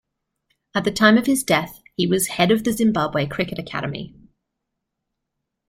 At 0.73 0.83
the 0.83 0.89
time 0.89 1.19
of 1.19 1.27
his 1.27 1.43
death, 1.43 1.83
he 1.95 2.07
was 2.07 2.25
head 2.29 2.49
of 2.49 2.63
the 2.63 2.71
Zimbabwe 2.73 3.27
Cricket 3.27 3.59
Academy. 3.59 4.15